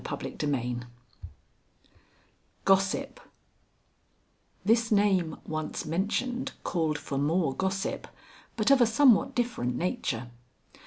XIII 0.03 0.77
GOSSIP 2.65 3.19
This 4.65 4.91
name 4.91 5.37
once 5.45 5.85
mentioned 5.85 6.53
called 6.63 6.97
for 6.97 7.19
more 7.19 7.53
gossip, 7.55 8.07
but 8.55 8.71
of 8.71 8.81
a 8.81 8.87
somewhat 8.87 9.35
different 9.35 9.75
nature. 9.75 10.31